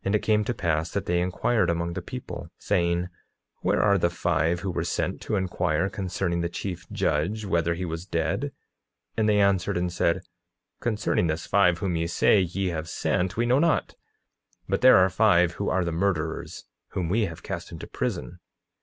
[0.06, 3.08] And it came to pass that they inquired among the people, saying:
[3.62, 7.86] Where are the five who were sent to inquire concerning the chief judge whether he
[7.86, 8.52] was dead?
[9.16, 10.20] And they answered and said:
[10.80, 13.94] Concerning this five whom ye say ye have sent, we know not;
[14.68, 18.40] but there are five who are the murderers, whom we have cast into prison.